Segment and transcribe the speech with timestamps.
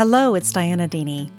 [0.00, 1.30] Hello, it's Dianna Deeney.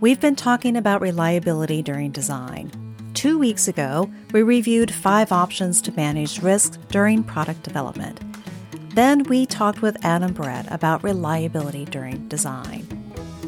[0.00, 2.68] We've been talking about reliability during design.
[3.14, 8.18] Two weeks ago, we reviewed five options to manage risk during product development.
[8.96, 12.88] Then we talked with Adam Bahret about reliability during design.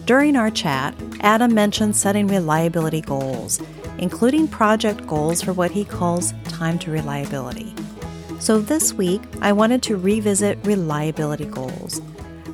[0.05, 3.61] During our chat, Adam mentioned setting reliability goals,
[3.99, 7.75] including project goals for what he calls time to reliability.
[8.39, 12.01] So this week, I wanted to revisit reliability goals.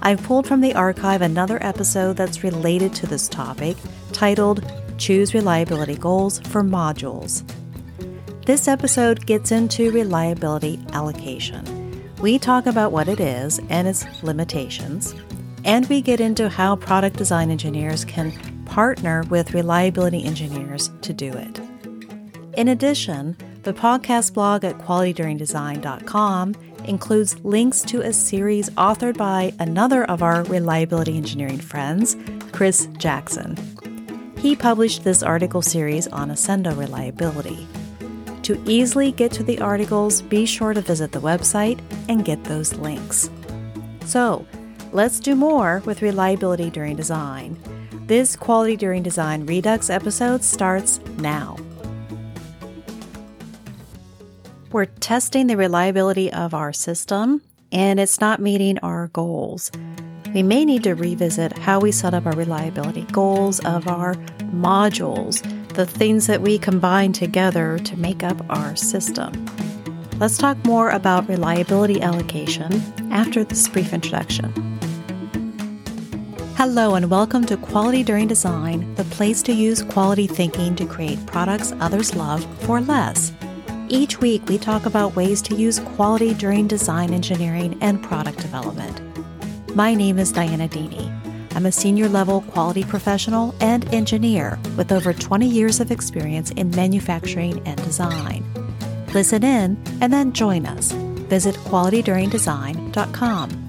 [0.02, 3.77] I've pulled from the archive another episode that's related to this topic,
[4.12, 4.64] titled
[4.98, 7.42] Choose Reliability Goals for Modules.
[8.45, 11.64] This episode gets into reliability allocation.
[12.20, 15.14] We talk about what it is and its limitations,
[15.64, 18.33] and we get into how product design engineers can
[18.66, 21.60] partner with reliability engineers to do it.
[22.56, 26.55] In addition, the podcast blog at qualityduringdesign.com
[26.86, 32.16] includes links to a series authored by another of our reliability engineering friends,
[32.52, 33.56] Chris Jackson.
[34.38, 37.66] He published this article series on Accendo reliability.
[38.42, 42.74] To easily get to the articles, be sure to visit the website and get those
[42.74, 43.28] links.
[44.05, 44.46] So,
[44.92, 47.58] let's do more with reliability during design.
[48.06, 51.56] This Quality During Design Redux episode starts now.
[54.77, 57.41] We're testing the reliability of our system
[57.72, 59.72] and it's not meeting our goals.
[60.34, 64.16] We may need to revisit how we set up our reliability goals of our
[64.52, 65.41] modules,
[65.77, 69.46] the things that we combine together to make up our system.
[70.18, 72.70] Let's talk more about reliability allocation
[73.11, 74.52] after this brief introduction.
[76.56, 81.24] Hello, and welcome to Quality During Design, the place to use quality thinking to create
[81.24, 83.33] products others love for less.
[83.89, 89.01] Each week, we talk about ways to use quality during design engineering and product development.
[89.77, 91.09] My name is Dianna Deeney.
[91.55, 96.70] I'm a senior level quality professional and engineer with over 20 years of experience in
[96.70, 98.45] manufacturing and design.
[99.14, 100.91] Listen in and then join us.
[101.30, 103.63] Visit qualityduringdesign.com.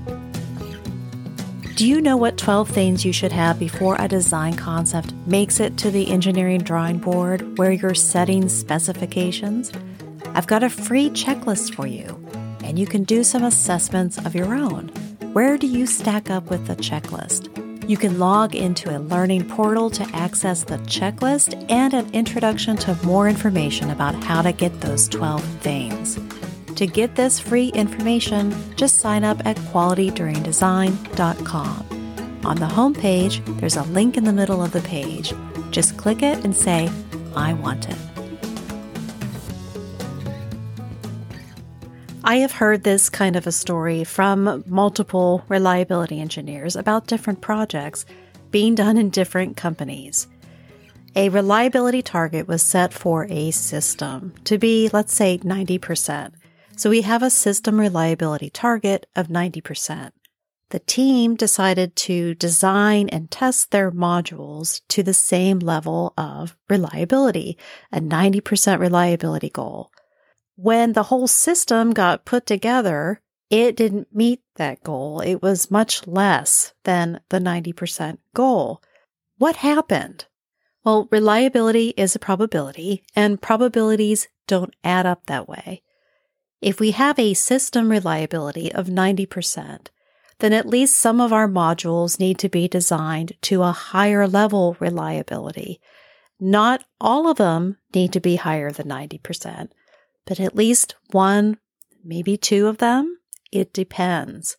[1.75, 5.77] Do you know what 12 things you should have before a design concept makes it
[5.77, 9.72] to the engineering drawing board where you're setting specifications?
[10.37, 12.23] I've got a free checklist for you,
[12.63, 14.89] and you can do some assessments of your own.
[15.33, 17.49] Where do you stack up with the checklist?
[17.89, 22.95] You can log into a learning portal to access the checklist and an introduction to
[23.03, 26.19] more information about how to get those 12 things.
[26.75, 32.43] To get this free information, just sign up at qualityduringdesign.com.
[32.45, 35.33] On the homepage, there's a link in the middle of the page.
[35.71, 36.91] Just click it and say,
[37.35, 37.97] I want it.
[42.27, 48.05] I have heard this kind of a story from multiple reliability engineers about different projects
[48.51, 50.27] being done in different companies.
[51.15, 56.33] A reliability target was set for a system to be, let's say, 90%.
[56.75, 60.11] So we have a system reliability target of 90%.
[60.71, 67.57] The team decided to design and test their modules to the same level of reliability,
[67.89, 69.91] a 90% reliability goal
[70.57, 75.22] when the whole system got put together, it didn't meet that goal.
[75.22, 78.81] It was much less than the 90% goal.
[79.38, 80.25] What happened?
[80.84, 85.84] Well, reliability is a probability, and probabilities don't add up that way.
[86.59, 89.88] If we have a system reliability of 90%,
[90.39, 94.75] then at least some of our modules need to be designed to a higher level
[94.79, 95.79] reliability.
[96.39, 99.69] Not all of them need to be higher than 90%,
[100.27, 101.57] but at least one,
[102.03, 103.17] maybe two of them,
[103.51, 104.57] it depends.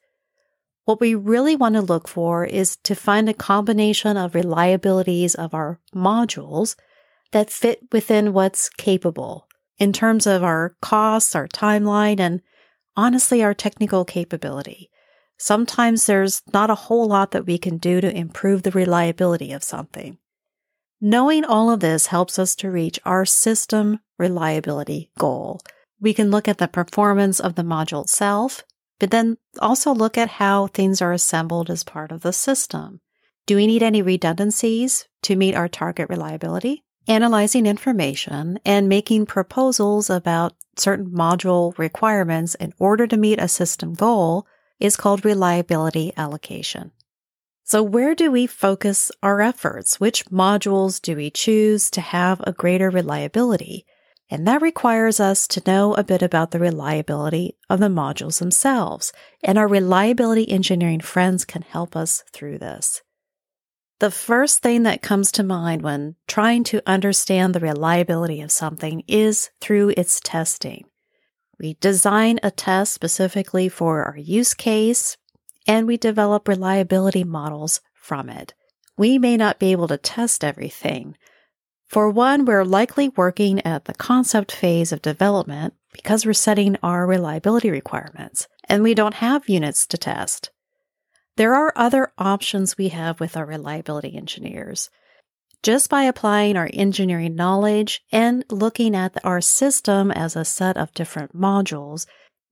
[0.85, 5.53] What we really want to look for is to find a combination of reliabilities of
[5.53, 6.75] our modules
[7.33, 9.47] that fit within what's capable
[9.77, 12.41] in terms of our costs, our timeline, and
[12.97, 14.91] honestly, our technical capability.
[15.37, 19.63] Sometimes there's not a whole lot that we can do to improve the reliability of
[19.63, 20.17] something.
[21.01, 25.61] Knowing all of this helps us to reach our system reliability goal.
[26.01, 28.65] We can look at the performance of the module itself,
[28.99, 33.01] but then also look at how things are assembled as part of the system.
[33.47, 36.85] Do we need any redundancies to meet our target reliability?
[37.07, 43.95] Analyzing information and making proposals about certain module requirements in order to meet a system
[43.95, 44.47] goal
[44.81, 46.91] is called reliability allocation.
[47.69, 50.01] So where do we focus our efforts?
[50.01, 53.85] Which modules do we choose to have a greater reliability?
[54.31, 59.13] And that requires us to know a bit about the reliability of the modules themselves.
[59.45, 63.03] And our reliability engineering friends can help us through this.
[63.99, 69.03] The first thing that comes to mind when trying to understand the reliability of something
[69.07, 70.87] is through its testing.
[71.61, 75.19] We design a test specifically for our use case
[75.69, 78.55] and we develop reliability models from it.
[78.97, 81.17] We may not be able to test everything.
[81.87, 87.07] For one, we're likely working at the concept phase of development because we're setting our
[87.07, 90.51] reliability requirements and we don't have units to test.
[91.37, 94.91] There are other options we have with our reliability engineers.
[95.63, 100.93] Just by applying our engineering knowledge and looking at our system as a set of
[100.95, 102.07] different modules,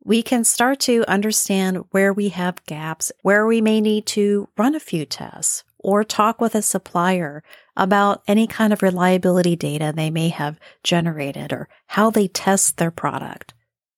[0.07, 4.77] we can start to understand where we have gaps, where we may need to run
[4.77, 7.43] a few tests, or talk with a supplier
[7.77, 12.93] about any kind of reliability data they may have generated or how they test their
[12.93, 13.53] product.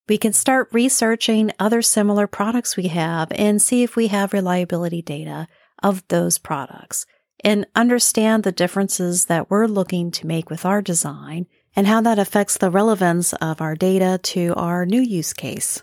[0.09, 5.03] We can start researching other similar products we have and see if we have reliability
[5.03, 5.47] data
[5.83, 7.05] of those products
[7.45, 11.47] and understand the differences that we're looking to make with our design
[11.77, 15.83] and how that affects the relevance of our data to our new use case.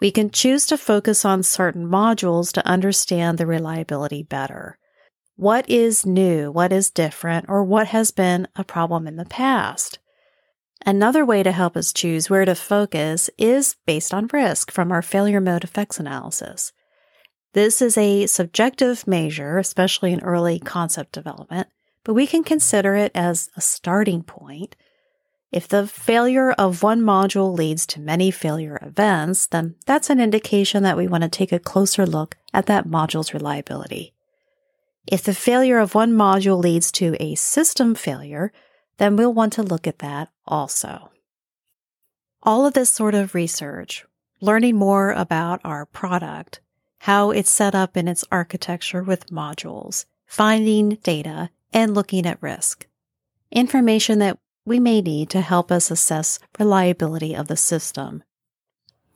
[0.00, 4.78] We can choose to focus on certain modules to understand the reliability better.
[5.34, 6.50] What is new?
[6.52, 7.46] What is different?
[7.48, 9.98] Or what has been a problem in the past?
[10.86, 15.02] Another way to help us choose where to focus is based on risk from our
[15.02, 16.72] failure mode effects analysis.
[17.54, 21.68] This is a subjective measure, especially in early concept development,
[22.04, 24.76] but we can consider it as a starting point.
[25.50, 30.82] If the failure of one module leads to many failure events, then that's an indication
[30.82, 34.12] that we want to take a closer look at that module's reliability.
[35.06, 38.52] If the failure of one module leads to a system failure,
[38.98, 41.10] then we'll want to look at that also.
[42.42, 44.04] All of this sort of research,
[44.42, 46.60] learning more about our product,
[47.00, 52.86] how it's set up in its architecture with modules, finding data, and looking at risk.
[53.50, 54.38] Information that
[54.68, 58.22] we may need to help us assess reliability of the system.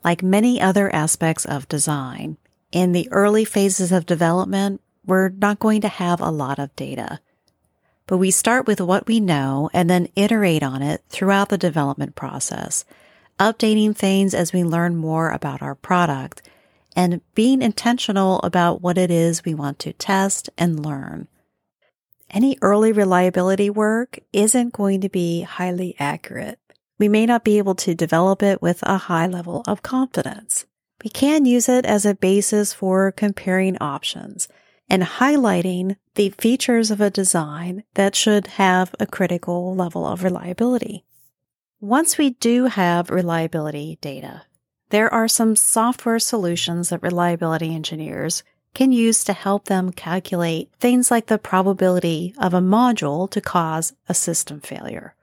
[0.03, 2.39] Like many other aspects of design,
[2.73, 7.21] in the early phases of development, we're not going to have a lot of data
[8.07, 12.15] but we start with what we know and then iterate on it throughout the development
[12.15, 12.85] process,
[13.39, 16.43] updating things as we learn more about our product
[16.95, 21.27] and being intentional about what it is we want to test and learn.
[22.33, 26.59] Any early reliability work isn't going to be highly accurate.
[26.99, 30.65] We may not be able to develop it with a high level of confidence.
[31.05, 34.49] We can use it as a basis for comparing options
[34.89, 41.05] and highlighting the features of a design that should have a critical level of reliability.
[41.81, 44.43] Once we do have reliability data,
[44.89, 48.43] there are some software solutions that reliability engineers
[48.75, 53.93] can use to help them calculate things like the probability of a module to cause
[54.09, 55.15] a system failure.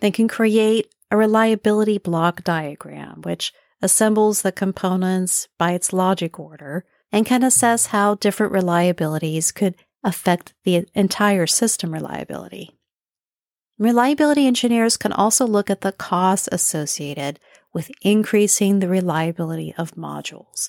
[0.00, 6.84] They can create a reliability block diagram, which assembles the components by its logic order
[7.10, 9.74] and can assess how different reliabilities could
[10.04, 12.70] affect the entire system reliability.
[13.78, 17.38] Reliability engineers can also look at the costs associated
[17.72, 20.68] with increasing the reliability of modules.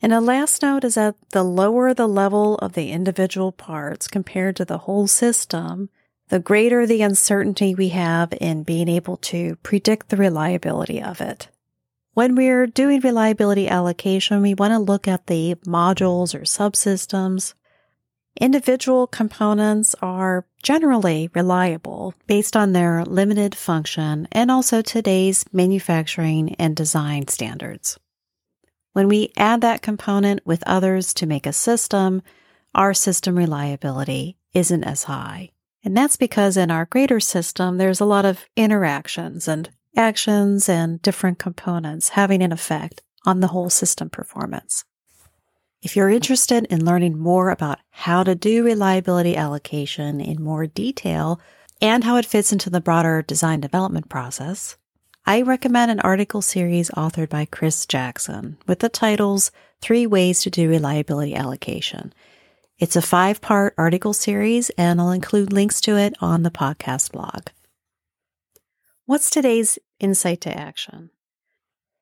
[0.00, 4.56] And a last note is that the lower the level of the individual parts compared
[4.56, 5.90] to the whole system,
[6.28, 11.48] the greater the uncertainty we have in being able to predict the reliability of it.
[12.14, 17.54] When we're doing reliability allocation, we want to look at the modules or subsystems.
[18.40, 26.76] Individual components are generally reliable based on their limited function and also today's manufacturing and
[26.76, 27.98] design standards.
[28.98, 32.20] When we add that component with others to make a system,
[32.74, 35.52] our system reliability isn't as high.
[35.84, 41.00] And that's because in our greater system, there's a lot of interactions and actions and
[41.00, 44.84] different components having an effect on the whole system performance.
[45.80, 51.40] If you're interested in learning more about how to do reliability allocation in more detail
[51.80, 54.76] and how it fits into the broader design development process,
[55.28, 60.48] I recommend an article series authored by Chris Jackson with the titles Three Ways to
[60.48, 62.14] Do Reliability Allocation.
[62.78, 67.12] It's a five part article series, and I'll include links to it on the podcast
[67.12, 67.48] blog.
[69.04, 71.10] What's today's insight to action?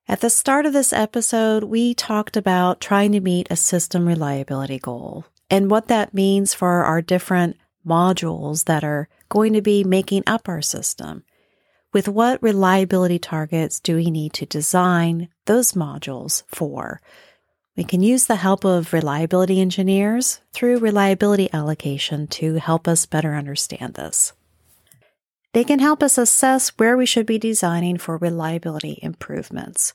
[0.07, 4.79] At the start of this episode, we talked about trying to meet a system reliability
[4.79, 10.23] goal and what that means for our different modules that are going to be making
[10.29, 11.25] up our system.
[11.97, 17.01] With what reliability targets do we need to design those modules for?
[17.75, 23.35] We can use the help of reliability engineers through reliability allocation to help us better
[23.35, 24.35] understand this.
[25.55, 29.95] They can help us assess where we should be designing for reliability improvements.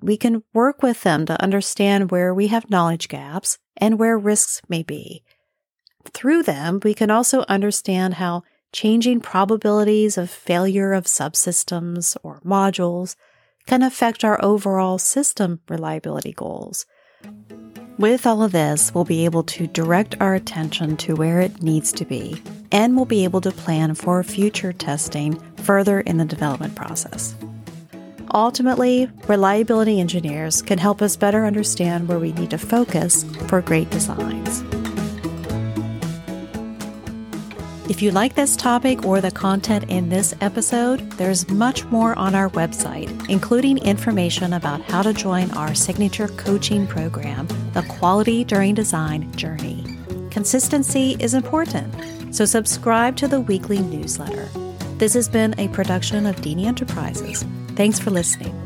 [0.00, 4.62] We can work with them to understand where we have knowledge gaps and where risks
[4.68, 5.24] may be.
[6.12, 13.14] Through them, we can also understand how changing probabilities of failure of subsystems or modules
[13.66, 16.84] can affect our overall system reliability goals.
[17.96, 21.92] With all of this, we'll be able to direct our attention to where it needs
[21.92, 26.74] to be, and we'll be able to plan for future testing further in the development
[26.74, 27.36] process.
[28.34, 33.88] Ultimately, reliability engineers can help us better understand where we need to focus for great
[33.90, 34.83] designs.
[37.86, 42.34] If you like this topic or the content in this episode, there's much more on
[42.34, 48.74] our website, including information about how to join our signature coaching program, the Quality During
[48.74, 49.84] Design Journey.
[50.30, 54.48] Consistency is important, so subscribe to the weekly newsletter.
[54.96, 57.44] This has been a production of Deeney Enterprises.
[57.76, 58.63] Thanks for listening.